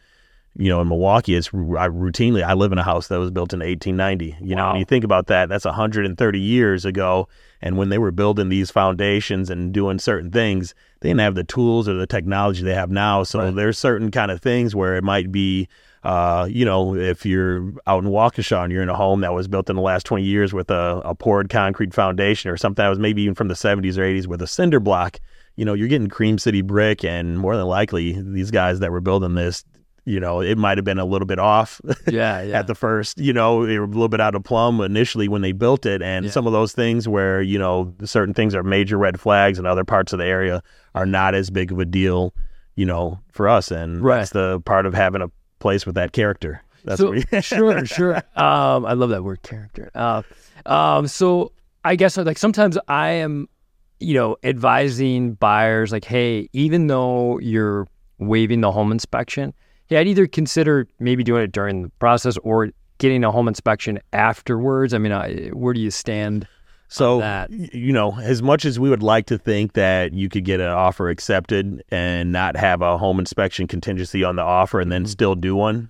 you 0.57 0.69
know, 0.69 0.81
in 0.81 0.87
Milwaukee, 0.89 1.35
it's 1.35 1.47
I 1.49 1.87
routinely, 1.87 2.43
I 2.43 2.53
live 2.53 2.71
in 2.71 2.77
a 2.77 2.83
house 2.83 3.07
that 3.09 3.19
was 3.19 3.31
built 3.31 3.53
in 3.53 3.59
1890. 3.59 4.37
You 4.41 4.55
know, 4.55 4.63
Wow. 4.63 4.71
when 4.71 4.79
you 4.79 4.85
think 4.85 5.03
about 5.03 5.27
that, 5.27 5.49
that's 5.49 5.65
130 5.65 6.39
years 6.39 6.83
ago. 6.85 7.27
And 7.61 7.77
when 7.77 7.89
they 7.89 7.97
were 7.97 8.11
building 8.11 8.49
these 8.49 8.69
foundations 8.71 9.49
and 9.49 9.73
doing 9.73 9.99
certain 9.99 10.31
things, 10.31 10.73
they 11.01 11.09
didn't 11.09 11.21
have 11.21 11.35
the 11.35 11.43
tools 11.43 11.87
or 11.87 11.93
the 11.93 12.07
technology 12.07 12.63
they 12.63 12.73
have 12.73 12.89
now. 12.91 13.23
So 13.23 13.39
Right. 13.39 13.55
there's 13.55 13.77
certain 13.77 14.11
kind 14.11 14.31
of 14.31 14.41
things 14.41 14.75
where 14.75 14.95
it 14.95 15.03
might 15.03 15.31
be, 15.31 15.67
uh, 16.03 16.47
you 16.49 16.65
know, 16.65 16.95
if 16.95 17.25
you're 17.25 17.73
out 17.85 18.03
in 18.03 18.09
Waukesha 18.09 18.63
and 18.63 18.71
you're 18.71 18.83
in 18.83 18.89
a 18.89 18.95
home 18.95 19.21
that 19.21 19.33
was 19.33 19.47
built 19.47 19.69
in 19.69 19.75
the 19.75 19.81
last 19.81 20.05
20 20.05 20.23
years 20.23 20.53
with 20.53 20.69
a, 20.71 21.01
a 21.03 21.13
poured 21.15 21.49
concrete 21.49 21.93
foundation 21.93 22.49
or 22.51 22.57
something 22.57 22.83
that 22.83 22.89
was 22.89 22.99
maybe 22.99 23.23
even 23.23 23.35
from 23.35 23.47
the 23.47 23.55
70s 23.55 23.97
or 23.97 24.01
80s 24.03 24.27
with 24.27 24.41
a 24.41 24.47
cinder 24.47 24.79
block, 24.79 25.19
you 25.55 25.65
know, 25.65 25.73
you're 25.73 25.87
getting 25.87 26.07
Cream 26.07 26.37
City 26.37 26.61
brick, 26.61 27.03
and 27.03 27.39
more 27.39 27.57
than 27.57 27.65
likely, 27.65 28.19
these 28.21 28.51
guys 28.51 28.79
that 28.79 28.91
were 28.91 29.01
building 29.01 29.33
this, 29.33 29.65
you 30.07 30.19
know, 30.21 30.39
it 30.41 30.57
might 30.57 30.77
have 30.77 30.85
been 30.85 30.99
a 30.99 31.05
little 31.05 31.25
bit 31.25 31.37
off 31.37 31.81
Yeah, 32.07 32.41
yeah. 32.41 32.59
at 32.59 32.67
the 32.67 32.75
first, 32.75 33.17
you 33.19 33.33
know, 33.33 33.65
they 33.65 33.77
were 33.77 33.83
a 33.83 33.87
little 33.89 34.07
bit 34.07 34.21
out 34.21 34.35
of 34.35 34.43
plumb 34.45 34.79
initially 34.79 35.27
when 35.27 35.41
they 35.41 35.51
built 35.51 35.85
it. 35.85 36.01
And 36.01 36.23
Yeah. 36.25 36.31
some 36.31 36.47
of 36.47 36.53
those 36.53 36.71
things 36.71 37.07
where, 37.09 37.41
you 37.41 37.59
know, 37.59 37.93
certain 38.05 38.33
things 38.33 38.55
are 38.55 38.63
major 38.63 38.97
red 38.97 39.19
flags 39.19 39.57
and 39.57 39.67
other 39.67 39.83
parts 39.83 40.13
of 40.13 40.19
the 40.19 40.25
area 40.25 40.63
are 40.95 41.05
not 41.05 41.35
as 41.35 41.49
big 41.49 41.73
of 41.73 41.79
a 41.79 41.85
deal, 41.85 42.33
you 42.75 42.85
know, 42.85 43.19
for 43.31 43.49
us. 43.49 43.69
And 43.69 44.01
Right. 44.01 44.19
that's 44.19 44.29
the 44.31 44.61
part 44.61 44.85
of 44.85 44.93
having 44.93 45.21
a 45.21 45.29
place 45.59 45.85
with 45.85 45.95
that 45.95 46.13
character. 46.13 46.61
That's 46.85 47.01
so 47.01 47.11
you- 47.11 47.23
sure, 47.41 47.85
sure. 47.85 48.15
Um, 48.37 48.85
I 48.85 48.93
love 48.93 49.09
that 49.09 49.25
word, 49.25 49.41
character. 49.43 49.91
Uh, 49.93 50.21
um, 50.65 51.07
so 51.07 51.51
I 51.83 51.97
guess 51.97 52.15
like 52.15 52.37
sometimes 52.37 52.77
I 52.87 53.09
am, 53.09 53.49
you 53.99 54.13
know, 54.13 54.37
advising 54.43 55.33
buyers 55.33 55.91
like, 55.91 56.05
hey, 56.05 56.47
even 56.53 56.87
though 56.87 57.39
you're 57.39 57.87
waiving 58.19 58.61
the 58.61 58.71
home 58.71 58.91
inspection, 58.93 59.53
yeah, 59.89 59.99
I'd 59.99 60.07
either 60.07 60.27
consider 60.27 60.87
maybe 60.99 61.23
doing 61.23 61.43
it 61.43 61.51
during 61.51 61.83
the 61.83 61.89
process 61.99 62.37
or 62.37 62.69
getting 62.97 63.23
a 63.23 63.31
home 63.31 63.47
inspection 63.47 63.99
afterwards. 64.13 64.93
I 64.93 64.97
mean, 64.97 65.11
I, 65.11 65.49
where 65.49 65.73
do 65.73 65.79
you 65.79 65.91
stand? 65.91 66.47
So, 66.89 67.19
that. 67.19 67.51
you 67.51 67.91
know, 67.91 68.17
as 68.19 68.41
much 68.41 68.63
as 68.63 68.79
we 68.79 68.89
would 68.89 69.03
like 69.03 69.25
to 69.25 69.37
think 69.37 69.73
that 69.73 70.13
you 70.13 70.29
could 70.29 70.45
get 70.45 70.61
an 70.61 70.69
offer 70.69 71.09
accepted 71.09 71.83
and 71.89 72.31
not 72.31 72.55
have 72.55 72.81
a 72.81 72.97
home 72.97 73.19
inspection 73.19 73.67
contingency 73.67 74.23
on 74.23 74.37
the 74.37 74.41
offer 74.41 74.79
and 74.79 74.89
then 74.91 75.03
Mm-hmm. 75.03 75.09
still 75.09 75.35
do 75.35 75.53
one, 75.55 75.89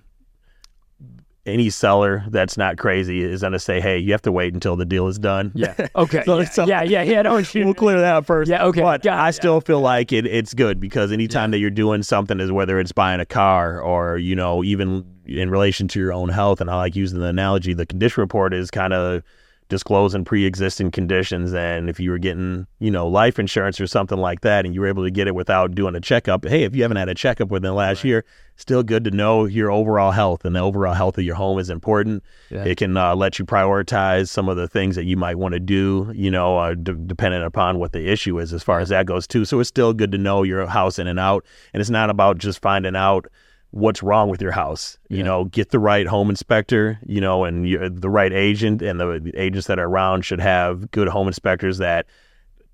any 1.48 1.70
seller 1.70 2.24
that's 2.28 2.56
not 2.56 2.78
crazy 2.78 3.22
is 3.22 3.40
going 3.40 3.52
to 3.54 3.58
say, 3.58 3.80
"Hey, 3.80 3.98
you 3.98 4.12
have 4.12 4.22
to 4.22 4.32
wait 4.32 4.54
until 4.54 4.76
the 4.76 4.84
deal 4.84 5.08
is 5.08 5.18
done." 5.18 5.50
Yeah. 5.54 5.74
Okay. 5.96 6.22
So- 6.24 6.38
yeah, 6.38 6.44
so- 6.44 6.64
yeah. 6.66 6.82
Yeah. 6.82 7.02
Yeah. 7.02 7.22
No, 7.22 7.42
we'll 7.54 7.74
clear 7.74 7.98
that 8.00 8.14
up 8.16 8.26
first. 8.26 8.50
Yeah, 8.50 8.64
okay, 8.66 8.82
But 8.82 9.02
got 9.02 9.18
I 9.18 9.26
yeah. 9.26 9.30
still 9.32 9.60
feel 9.60 9.80
like 9.80 10.12
it, 10.12 10.26
it's 10.26 10.54
good 10.54 10.78
because 10.78 11.10
anytime 11.12 11.50
that 11.50 11.58
you're 11.58 11.70
doing 11.70 12.02
something, 12.02 12.38
is 12.40 12.52
whether 12.52 12.78
it's 12.78 12.92
buying 12.92 13.20
a 13.20 13.26
car 13.26 13.80
or 13.80 14.18
you 14.18 14.36
know 14.36 14.62
even 14.62 15.04
in 15.26 15.50
relation 15.50 15.88
to 15.88 16.00
your 16.00 16.12
own 16.12 16.28
health, 16.28 16.60
and 16.60 16.70
I 16.70 16.76
like 16.76 16.94
using 16.96 17.18
the 17.20 17.26
analogy, 17.26 17.74
the 17.74 17.86
condition 17.86 18.20
report 18.20 18.54
is 18.54 18.70
kind 18.70 18.92
of 18.92 19.22
disclosing 19.68 20.24
pre-existing 20.24 20.90
conditions 20.90 21.52
and 21.52 21.90
if 21.90 22.00
you 22.00 22.10
were 22.10 22.18
getting 22.18 22.66
you 22.78 22.90
know 22.90 23.06
life 23.06 23.38
insurance 23.38 23.80
or 23.80 23.86
something 23.86 24.18
like 24.18 24.40
that 24.40 24.64
and 24.64 24.74
you 24.74 24.80
were 24.80 24.86
able 24.86 25.04
to 25.04 25.10
get 25.10 25.26
it 25.26 25.34
without 25.34 25.74
doing 25.74 25.94
a 25.94 26.00
checkup 26.00 26.46
hey 26.46 26.62
if 26.62 26.74
you 26.74 26.82
haven't 26.82 26.96
had 26.96 27.08
a 27.08 27.14
checkup 27.14 27.48
within 27.50 27.68
the 27.68 27.74
last 27.74 28.02
year 28.02 28.24
still 28.56 28.82
good 28.82 29.04
to 29.04 29.10
know 29.10 29.44
your 29.44 29.70
overall 29.70 30.10
health 30.10 30.44
and 30.44 30.56
the 30.56 30.60
overall 30.60 30.94
health 30.94 31.16
of 31.16 31.22
your 31.22 31.36
home 31.36 31.58
is 31.60 31.70
important. 31.70 32.24
Yeah. 32.50 32.64
it 32.64 32.76
can 32.76 32.96
uh, 32.96 33.14
let 33.14 33.38
you 33.38 33.44
prioritize 33.44 34.28
some 34.30 34.48
of 34.48 34.56
the 34.56 34.66
things 34.66 34.96
that 34.96 35.04
you 35.04 35.16
might 35.16 35.36
want 35.36 35.52
to 35.52 35.60
do 35.60 36.10
you 36.14 36.30
know 36.30 36.58
uh, 36.58 36.74
d- 36.74 36.94
depending 37.06 37.42
upon 37.42 37.78
what 37.78 37.92
the 37.92 38.10
issue 38.10 38.38
is 38.38 38.52
as 38.52 38.62
far 38.62 38.80
as 38.80 38.88
that 38.88 39.06
goes 39.06 39.26
too. 39.26 39.44
So 39.44 39.60
it's 39.60 39.68
still 39.68 39.92
good 39.92 40.12
to 40.12 40.18
know 40.18 40.42
your 40.42 40.66
house 40.66 40.98
in 40.98 41.06
and 41.06 41.20
out 41.20 41.44
and 41.72 41.80
it's 41.80 41.90
not 41.90 42.10
about 42.10 42.38
just 42.38 42.60
finding 42.60 42.96
out 42.96 43.26
what's 43.70 44.02
wrong 44.02 44.28
with 44.30 44.40
your 44.40 44.52
house. 44.52 44.98
You 45.08 45.18
Yeah. 45.18 45.24
know, 45.24 45.44
get 45.44 45.70
the 45.70 45.78
right 45.78 46.06
home 46.06 46.30
inspector, 46.30 46.98
you 47.06 47.20
know, 47.20 47.44
and 47.44 47.68
you 47.68 47.88
the 47.88 48.10
right 48.10 48.32
agent, 48.32 48.80
and 48.82 48.98
the, 48.98 49.20
the 49.22 49.36
agents 49.36 49.66
that 49.66 49.78
are 49.78 49.86
around 49.88 50.22
should 50.24 50.40
have 50.40 50.90
good 50.90 51.08
home 51.08 51.26
inspectors 51.28 51.78
that 51.78 52.06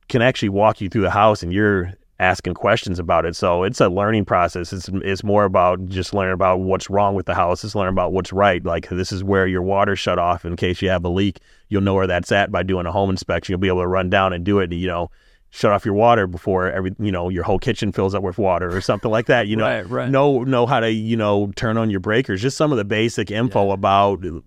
can 0.08 0.22
actually 0.22 0.50
walk 0.50 0.80
you 0.80 0.88
through 0.88 1.02
the 1.02 1.10
house 1.10 1.42
and 1.42 1.52
you're 1.52 1.92
asking 2.20 2.54
questions 2.54 3.00
about 3.00 3.26
it. 3.26 3.34
So 3.34 3.64
it's 3.64 3.80
a 3.80 3.88
learning 3.88 4.24
process. 4.24 4.72
It's 4.72 4.88
it's 4.88 5.24
more 5.24 5.44
about 5.44 5.84
just 5.86 6.14
learning 6.14 6.34
about 6.34 6.60
what's 6.60 6.88
wrong 6.88 7.16
with 7.16 7.26
the 7.26 7.34
house. 7.34 7.64
It's 7.64 7.74
learning 7.74 7.94
about 7.94 8.12
what's 8.12 8.32
right. 8.32 8.64
Like 8.64 8.88
this 8.88 9.10
is 9.10 9.24
where 9.24 9.48
your 9.48 9.62
water 9.62 9.96
shut 9.96 10.18
off 10.18 10.44
in 10.44 10.54
case 10.54 10.80
you 10.80 10.90
have 10.90 11.04
a 11.04 11.08
leak. 11.08 11.40
You'll 11.68 11.82
know 11.82 11.94
where 11.94 12.06
that's 12.06 12.30
at 12.30 12.52
by 12.52 12.62
doing 12.62 12.86
a 12.86 12.92
home 12.92 13.10
inspection. 13.10 13.52
You'll 13.52 13.58
be 13.60 13.68
able 13.68 13.80
to 13.80 13.88
run 13.88 14.10
down 14.10 14.32
and 14.32 14.44
do 14.44 14.60
it. 14.60 14.70
You 14.70 14.86
know, 14.86 15.10
shut 15.56 15.70
off 15.70 15.84
your 15.84 15.94
water 15.94 16.26
before 16.26 16.68
every 16.68 16.92
you 16.98 17.12
know 17.12 17.28
your 17.28 17.44
whole 17.44 17.60
kitchen 17.60 17.92
fills 17.92 18.12
up 18.12 18.24
with 18.24 18.38
water 18.38 18.74
or 18.76 18.80
something 18.80 19.10
like 19.10 19.26
that. 19.26 19.46
You 19.46 19.54
know, 19.56 19.64
Right, 19.64 19.88
right. 19.88 20.10
know 20.10 20.42
know 20.42 20.66
how 20.66 20.80
to 20.80 20.90
you 20.90 21.16
know 21.16 21.52
turn 21.54 21.76
on 21.78 21.90
your 21.90 22.00
breakers. 22.00 22.42
Just 22.42 22.56
some 22.56 22.72
of 22.72 22.78
the 22.78 22.84
basic 22.84 23.30
info 23.30 23.70
about 23.70 24.26
uh, 24.26 24.40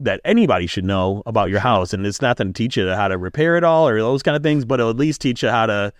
that 0.00 0.20
anybody 0.24 0.66
should 0.66 0.84
know 0.84 1.22
about 1.26 1.48
your 1.50 1.60
house. 1.60 1.92
And 1.92 2.04
it's 2.06 2.20
not 2.20 2.36
going 2.36 2.48
to 2.48 2.52
teach 2.52 2.76
you 2.76 2.88
how 2.88 3.06
to 3.08 3.16
repair 3.18 3.56
it 3.56 3.62
all 3.64 3.88
or 3.88 3.98
those 3.98 4.22
kind 4.22 4.36
of 4.36 4.42
things, 4.42 4.64
but 4.64 4.78
it'll 4.80 4.90
at 4.90 4.96
least 4.96 5.20
teach 5.20 5.42
you 5.42 5.48
how 5.48 5.66
to, 5.66 5.92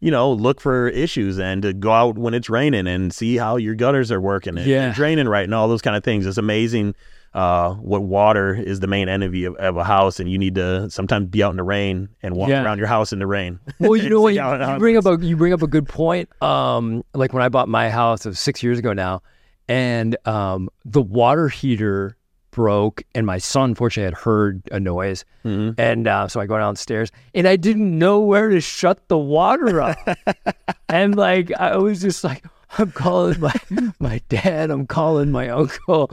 you 0.00 0.10
know, 0.10 0.30
look 0.32 0.60
for 0.60 0.88
issues 0.88 1.38
and 1.38 1.62
to 1.62 1.72
go 1.72 1.90
out 1.92 2.18
when 2.18 2.34
it's 2.34 2.50
raining 2.50 2.86
and 2.86 3.12
see 3.12 3.36
how 3.38 3.56
your 3.56 3.74
gutters 3.74 4.12
are 4.12 4.20
working 4.20 4.58
and 4.58 4.66
Yeah. 4.66 4.92
draining 4.92 5.28
right 5.28 5.44
and 5.44 5.54
all 5.54 5.66
those 5.68 5.80
kind 5.82 5.96
of 5.96 6.04
things. 6.04 6.26
It's 6.26 6.36
amazing 6.38 6.94
uh, 7.34 7.74
what 7.74 8.02
water 8.02 8.54
is 8.54 8.80
the 8.80 8.86
main 8.86 9.08
enemy 9.08 9.44
of, 9.44 9.54
of 9.56 9.76
a 9.76 9.84
house, 9.84 10.18
and 10.20 10.30
you 10.30 10.38
need 10.38 10.54
to 10.56 10.88
sometimes 10.90 11.28
be 11.28 11.42
out 11.42 11.50
in 11.50 11.56
the 11.56 11.62
rain 11.62 12.08
and 12.22 12.34
walk 12.34 12.48
Yeah. 12.48 12.64
around 12.64 12.78
your 12.78 12.86
house 12.86 13.12
in 13.12 13.18
the 13.18 13.26
rain. 13.26 13.60
Well, 13.78 13.96
you 13.96 14.08
know 14.10 14.20
what? 14.20 14.34
You, 14.34 14.42
you 14.42 14.78
bring 14.78 14.96
up 14.96 15.06
a 15.06 15.18
you 15.24 15.36
bring 15.36 15.52
up 15.52 15.62
a 15.62 15.66
good 15.66 15.86
point. 15.88 16.28
Um, 16.42 17.04
like 17.14 17.32
when 17.32 17.42
I 17.42 17.48
bought 17.48 17.68
my 17.68 17.90
house, 17.90 18.24
it 18.26 18.30
was 18.30 18.38
six 18.38 18.62
years 18.62 18.78
ago 18.78 18.92
now, 18.92 19.22
and 19.68 20.16
um, 20.26 20.68
the 20.84 21.02
water 21.02 21.48
heater 21.48 22.16
broke, 22.50 23.02
and 23.14 23.24
my 23.26 23.38
son 23.38 23.74
fortunately 23.74 24.06
had 24.06 24.14
heard 24.14 24.62
a 24.72 24.80
noise, 24.80 25.24
Mhm. 25.44 25.74
and 25.78 26.08
uh, 26.08 26.26
so 26.28 26.40
I 26.40 26.46
go 26.46 26.58
downstairs, 26.58 27.12
and 27.34 27.46
I 27.46 27.54
didn't 27.56 27.96
know 27.98 28.18
where 28.20 28.48
to 28.48 28.60
shut 28.60 29.06
the 29.08 29.18
water 29.18 29.80
off, 29.82 29.96
and 30.88 31.14
like 31.14 31.52
I 31.52 31.76
was 31.76 32.00
just 32.00 32.24
like, 32.24 32.44
I'm 32.78 32.90
calling 32.90 33.38
my 33.38 33.54
my 34.00 34.20
dad, 34.28 34.70
I'm 34.70 34.86
calling 34.86 35.30
my 35.30 35.50
uncle, 35.50 36.10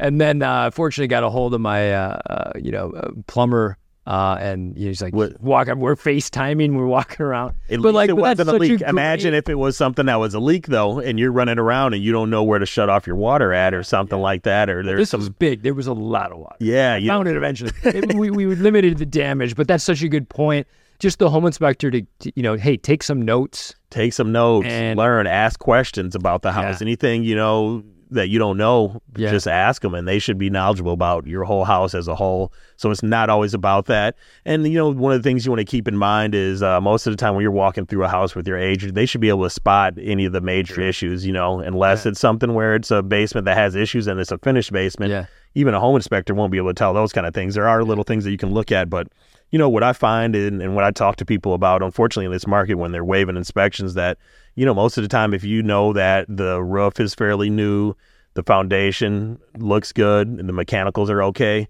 and 0.00 0.20
then 0.20 0.42
uh, 0.42 0.70
fortunately 0.70 1.08
got 1.08 1.22
a 1.24 1.30
hold 1.30 1.54
of 1.54 1.60
my 1.60 1.92
uh, 1.92 2.18
uh, 2.28 2.52
you 2.56 2.70
know 2.72 2.90
uh, 2.92 3.10
plumber. 3.26 3.78
Uh, 4.06 4.36
and 4.38 4.76
he's 4.76 5.00
like, 5.00 5.14
What- 5.14 5.40
walking, 5.40 5.78
we're 5.80 5.96
FaceTiming, 5.96 6.74
we're 6.76 6.84
walking 6.84 7.24
around. 7.24 7.54
But 7.70 7.94
like, 7.94 8.10
it 8.10 8.12
but 8.14 8.20
wasn't 8.20 8.50
a 8.50 8.52
leak. 8.52 8.80
great- 8.80 8.82
Imagine 8.90 9.32
if 9.32 9.48
it 9.48 9.54
was 9.54 9.78
something 9.78 10.04
that 10.04 10.16
was 10.16 10.34
a 10.34 10.40
leak 10.40 10.66
though, 10.66 10.98
and 10.98 11.18
you're 11.18 11.32
running 11.32 11.58
around 11.58 11.94
and 11.94 12.02
you 12.02 12.12
don't 12.12 12.28
know 12.28 12.44
where 12.44 12.58
to 12.58 12.66
shut 12.66 12.90
off 12.90 13.06
your 13.06 13.16
water 13.16 13.54
at 13.54 13.72
or 13.72 13.82
something 13.82 14.18
like 14.18 14.42
that, 14.42 14.68
or 14.68 14.82
there's 14.82 14.98
this 14.98 15.08
some 15.08 15.20
was 15.20 15.30
big. 15.30 15.62
There 15.62 15.72
was 15.72 15.86
a 15.86 15.94
lot 15.94 16.32
of 16.32 16.38
water. 16.38 16.56
yeah, 16.60 16.96
you 16.96 17.08
Found 17.08 17.28
it 17.28 17.36
eventually. 17.36 17.72
It- 17.82 18.14
we 18.14 18.30
we 18.30 18.44
limited 18.54 18.98
the 18.98 19.06
damage, 19.06 19.56
but 19.56 19.66
that's 19.68 19.84
such 19.84 20.02
a 20.02 20.08
good 20.10 20.28
point. 20.28 20.66
Just 20.98 21.18
the 21.18 21.30
home 21.30 21.46
inspector 21.46 21.90
to, 21.90 22.02
to 22.02 22.32
you 22.36 22.42
know, 22.42 22.56
hey, 22.56 22.76
take 22.76 23.02
some 23.02 23.22
notes. 23.22 23.74
take 23.88 24.12
some 24.12 24.32
notes, 24.32 24.66
And- 24.68 24.98
learn, 24.98 25.26
ask 25.26 25.58
questions 25.58 26.14
about 26.14 26.42
the 26.42 26.52
house. 26.52 26.82
Yeah. 26.82 26.84
Anything 26.84 27.24
you 27.24 27.36
know 27.36 27.82
that 28.10 28.28
you 28.28 28.38
don't 28.38 28.56
know, 28.56 29.00
Yeah. 29.16 29.30
just 29.30 29.46
ask 29.46 29.82
them, 29.82 29.94
and 29.94 30.06
they 30.06 30.18
should 30.18 30.38
be 30.38 30.50
knowledgeable 30.50 30.92
about 30.92 31.26
your 31.26 31.44
whole 31.44 31.64
house 31.64 31.94
as 31.94 32.08
a 32.08 32.14
whole. 32.14 32.52
So 32.76 32.90
it's 32.90 33.02
not 33.02 33.30
always 33.30 33.54
about 33.54 33.86
that. 33.86 34.16
And 34.44 34.66
you 34.66 34.74
know, 34.74 34.90
one 34.90 35.12
of 35.12 35.22
the 35.22 35.28
things 35.28 35.44
you 35.44 35.50
want 35.52 35.60
to 35.60 35.64
keep 35.64 35.88
in 35.88 35.96
mind 35.96 36.34
is 36.34 36.62
uh, 36.62 36.80
most 36.80 37.06
of 37.06 37.12
the 37.12 37.16
time 37.16 37.34
when 37.34 37.42
you're 37.42 37.50
walking 37.50 37.86
through 37.86 38.04
a 38.04 38.08
house 38.08 38.34
with 38.34 38.46
your 38.46 38.58
agent, 38.58 38.94
they 38.94 39.06
should 39.06 39.20
be 39.20 39.28
able 39.28 39.44
to 39.44 39.50
spot 39.50 39.94
any 40.00 40.24
of 40.24 40.32
the 40.32 40.40
major 40.40 40.80
issues. 40.80 41.26
You 41.26 41.32
know, 41.32 41.60
unless 41.60 42.06
it's 42.06 42.20
something 42.20 42.54
where 42.54 42.74
it's 42.74 42.90
a 42.90 43.02
basement 43.02 43.44
that 43.46 43.56
has 43.56 43.74
issues 43.74 44.06
and 44.06 44.18
it's 44.20 44.32
a 44.32 44.38
finished 44.38 44.72
basement. 44.72 45.10
Yeah. 45.10 45.26
Even 45.56 45.72
a 45.72 45.78
home 45.78 45.94
inspector 45.94 46.34
won't 46.34 46.50
be 46.50 46.58
able 46.58 46.70
to 46.70 46.74
tell 46.74 46.92
those 46.92 47.12
kind 47.12 47.28
of 47.28 47.32
things. 47.34 47.54
There 47.54 47.68
are 47.68 47.84
little 47.84 48.02
things 48.02 48.24
that 48.24 48.32
you 48.32 48.36
can 48.36 48.52
look 48.52 48.72
at, 48.72 48.90
but 48.90 49.06
you 49.50 49.58
know 49.58 49.68
what 49.68 49.84
I 49.84 49.92
find 49.92 50.34
and, 50.34 50.60
and 50.60 50.74
what 50.74 50.82
I 50.82 50.90
talk 50.90 51.14
to 51.16 51.24
people 51.24 51.54
about, 51.54 51.80
unfortunately, 51.80 52.24
in 52.26 52.32
this 52.32 52.46
market 52.46 52.74
when 52.74 52.90
they're 52.90 53.04
waiving 53.04 53.36
inspections, 53.36 53.94
that 53.94 54.18
you 54.54 54.64
know 54.66 54.74
most 54.74 54.96
of 54.98 55.02
the 55.02 55.08
time, 55.08 55.34
if 55.34 55.44
you 55.44 55.62
know 55.62 55.92
that 55.92 56.26
the 56.28 56.62
roof 56.62 57.00
is 57.00 57.14
fairly 57.14 57.50
new, 57.50 57.94
the 58.34 58.42
foundation 58.42 59.38
looks 59.58 59.92
good, 59.92 60.28
and 60.28 60.48
the 60.48 60.52
mechanicals 60.52 61.10
are 61.10 61.22
okay, 61.24 61.68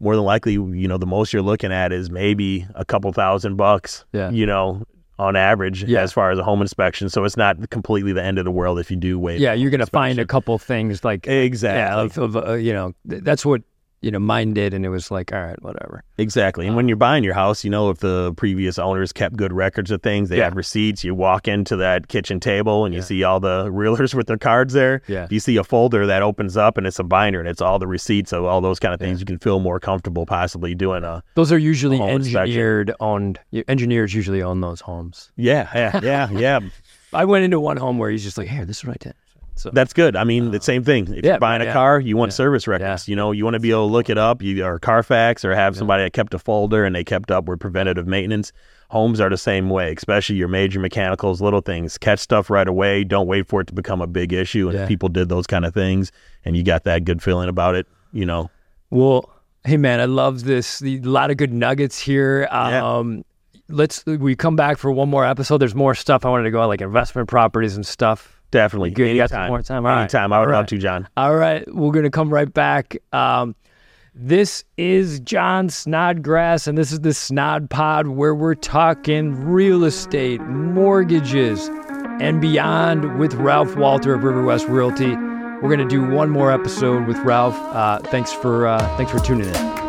more 0.00 0.14
than 0.14 0.24
likely, 0.24 0.52
you 0.54 0.86
know, 0.88 0.98
the 0.98 1.06
most 1.06 1.32
you're 1.32 1.42
looking 1.42 1.72
at 1.72 1.92
is 1.92 2.10
maybe 2.10 2.66
a 2.74 2.84
couple 2.84 3.12
thousand 3.12 3.56
bucks. 3.56 4.04
Yeah. 4.12 4.30
You 4.30 4.44
know, 4.46 4.84
on 5.18 5.34
average, 5.36 5.82
Yeah. 5.84 6.02
as 6.02 6.12
far 6.12 6.30
as 6.30 6.38
a 6.38 6.44
home 6.44 6.60
inspection. 6.60 7.08
So 7.08 7.24
it's 7.24 7.36
not 7.38 7.70
completely 7.70 8.12
the 8.12 8.22
end 8.22 8.38
of 8.38 8.44
the 8.44 8.50
world 8.50 8.78
if 8.78 8.90
you 8.90 8.98
do 8.98 9.18
wait. 9.18 9.40
Yeah, 9.40 9.54
you're 9.54 9.70
gonna 9.70 9.86
find 9.86 10.18
a 10.18 10.26
couple 10.26 10.58
things 10.58 11.02
like 11.04 11.26
Exactly. 11.26 11.78
yeah, 11.80 12.00
of, 12.02 12.18
of 12.18 12.36
uh, 12.48 12.52
you 12.54 12.72
know, 12.74 12.92
th- 13.08 13.22
that's 13.22 13.46
what 13.46 13.62
you 14.02 14.10
know 14.10 14.18
mine 14.18 14.52
did, 14.54 14.74
and 14.74 14.84
it 14.84 14.88
was 14.90 15.10
like, 15.10 15.32
all 15.32 15.40
right, 15.40 15.60
whatever. 15.62 16.02
Exactly. 16.18 16.66
And 16.66 16.76
when 16.76 16.84
um, 16.84 16.88
you're 16.88 16.96
buying 16.96 17.24
your 17.24 17.34
house, 17.34 17.64
you 17.64 17.70
know, 17.70 17.90
if 17.90 17.98
the 17.98 18.32
previous 18.36 18.78
owners 18.78 19.12
kept 19.12 19.36
good 19.36 19.52
records 19.52 19.90
of 19.90 20.02
things, 20.02 20.28
they 20.28 20.38
Yeah. 20.38 20.44
had 20.44 20.54
receipts, 20.56 21.02
you 21.04 21.14
walk 21.14 21.48
into 21.48 21.76
that 21.76 22.08
kitchen 22.08 22.38
table 22.40 22.84
and 22.84 22.94
you 22.94 23.02
see 23.02 23.22
all 23.24 23.40
the 23.40 23.66
realtors 23.66 24.14
with 24.14 24.26
their 24.26 24.38
cards 24.38 24.72
there. 24.74 25.02
Yeah. 25.08 25.26
You 25.30 25.40
see 25.40 25.56
a 25.56 25.64
folder 25.64 26.06
that 26.06 26.22
opens 26.22 26.56
up 26.56 26.78
and 26.78 26.86
it's 26.86 26.98
a 26.98 27.04
binder 27.04 27.40
and 27.40 27.48
it's 27.48 27.60
all 27.60 27.78
the 27.78 27.86
receipts 27.86 28.32
of 28.32 28.44
all 28.44 28.60
those 28.60 28.78
kind 28.78 28.94
of 28.94 29.00
things. 29.00 29.20
You 29.20 29.26
can 29.26 29.38
feel 29.38 29.60
more 29.60 29.80
comfortable 29.80 30.24
possibly 30.26 30.74
doing 30.74 31.02
a, 31.04 31.22
Those 31.34 31.50
are 31.52 31.58
usually 31.58 31.98
Home 31.98 32.10
inspection. 32.10 32.40
engineered 32.42 32.92
owned. 33.00 33.38
Engineers 33.68 34.14
usually 34.14 34.42
own 34.42 34.60
those 34.60 34.80
homes. 34.80 35.32
yeah, 35.36 35.68
yeah, 35.74 36.00
yeah, 36.02 36.30
yeah. 36.30 36.60
I 37.12 37.24
went 37.24 37.44
into 37.44 37.58
one 37.60 37.76
home 37.78 37.98
where 37.98 38.10
he's 38.10 38.24
just 38.24 38.36
like, 38.36 38.48
here, 38.48 38.64
this 38.64 38.78
is 38.78 38.84
what 38.84 38.96
I 39.00 39.04
did. 39.04 39.14
So 39.56 39.70
That's 39.72 39.92
good. 39.94 40.16
I 40.16 40.24
mean, 40.24 40.50
the 40.50 40.60
same 40.60 40.84
thing. 40.84 41.12
If 41.14 41.24
yeah, 41.24 41.32
you're 41.32 41.38
buying 41.38 41.62
a 41.62 41.64
yeah. 41.64 41.72
car, 41.72 41.98
you 41.98 42.16
want 42.16 42.30
Yeah. 42.30 42.34
service 42.36 42.66
records. 42.68 43.08
You 43.08 43.16
know, 43.16 43.32
you 43.32 43.42
want 43.42 43.54
to 43.54 43.60
be 43.60 43.70
able 43.70 43.88
to 43.88 43.92
look 43.92 44.10
it 44.10 44.18
up. 44.18 44.42
You 44.42 44.62
or 44.64 44.78
Carfax 44.78 45.44
or 45.46 45.54
have 45.54 45.76
somebody 45.76 46.02
that 46.04 46.12
kept 46.12 46.34
a 46.34 46.38
folder 46.38 46.84
and 46.84 46.94
they 46.94 47.02
kept 47.04 47.30
up 47.30 47.46
with 47.46 47.58
preventative 47.58 48.06
maintenance. 48.06 48.52
Homes 48.90 49.20
are 49.20 49.30
the 49.30 49.38
same 49.38 49.70
way, 49.70 49.92
especially 49.96 50.36
your 50.36 50.46
major 50.48 50.78
mechanicals, 50.78 51.40
little 51.40 51.62
things. 51.62 51.96
Catch 51.98 52.20
stuff 52.20 52.50
right 52.50 52.68
away. 52.68 53.02
Don't 53.02 53.26
wait 53.26 53.48
for 53.48 53.62
it 53.62 53.66
to 53.68 53.72
become 53.74 54.00
a 54.02 54.06
big 54.06 54.32
issue. 54.32 54.68
And 54.68 54.86
people 54.86 55.08
did 55.08 55.28
those 55.28 55.46
kind 55.46 55.64
of 55.64 55.74
things, 55.74 56.12
and 56.44 56.56
you 56.56 56.62
got 56.62 56.84
that 56.84 57.04
good 57.04 57.22
feeling 57.22 57.48
about 57.48 57.74
it, 57.74 57.86
you 58.12 58.24
know, 58.26 58.48
Well, 58.90 59.28
hey 59.64 59.76
man, 59.78 60.00
I 60.00 60.04
love 60.04 60.44
this. 60.44 60.82
A 60.82 60.98
lot 61.00 61.30
of 61.32 61.38
good 61.38 61.52
nuggets 61.52 61.98
here. 61.98 62.46
Um, 62.52 63.24
let's 63.68 64.04
we 64.06 64.36
come 64.36 64.54
back 64.54 64.76
for 64.78 64.92
one 64.92 65.08
more 65.08 65.24
episode. 65.24 65.58
There's 65.58 65.74
more 65.74 65.94
stuff 65.94 66.24
I 66.24 66.28
wanted 66.28 66.44
to 66.44 66.50
go 66.52 66.60
on, 66.60 66.68
like 66.68 66.80
investment 66.82 67.28
properties 67.28 67.74
and 67.74 67.84
stuff. 67.86 68.35
Definitely. 68.56 68.90
Good. 68.92 69.10
You 69.10 69.16
got 69.18 69.28
some 69.28 69.48
more 69.48 69.60
time? 69.60 69.84
All 69.84 69.92
right. 69.92 70.00
Anytime. 70.00 70.32
I 70.32 70.40
would 70.40 70.48
love 70.48 70.60
right. 70.60 70.68
to, 70.68 70.78
Jon. 70.78 71.06
All 71.18 71.36
right, 71.36 71.62
we're 71.74 71.90
gonna 71.90 72.08
come 72.08 72.32
right 72.32 72.50
back. 72.50 72.96
Um, 73.12 73.54
this 74.14 74.64
is 74.78 75.20
Jon 75.20 75.68
Snodgrass, 75.68 76.66
and 76.66 76.78
this 76.78 76.90
is 76.90 77.00
the 77.00 77.10
Snod 77.10 77.68
Pod, 77.68 78.06
where 78.06 78.34
we're 78.34 78.54
talking 78.54 79.34
real 79.44 79.84
estate, 79.84 80.40
mortgages, 80.40 81.68
and 82.18 82.40
beyond 82.40 83.18
with 83.18 83.34
Ralf 83.34 83.76
Walter 83.76 84.14
of 84.14 84.22
Riverwest 84.22 84.66
Realty. 84.70 85.14
We're 85.60 85.68
gonna 85.68 85.86
do 85.86 86.02
one 86.08 86.30
more 86.30 86.50
episode 86.50 87.06
with 87.06 87.18
Ralf. 87.18 87.54
Uh, 87.74 87.98
thanks 88.04 88.32
for 88.32 88.66
uh, 88.66 88.96
thanks 88.96 89.12
for 89.12 89.18
tuning 89.18 89.48
in. 89.48 89.85